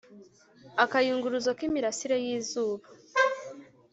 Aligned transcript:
akayunguruzo 0.83 1.49
k 1.57 1.59
imirasire 1.67 2.17
y 2.25 2.27
izuba 2.37 2.85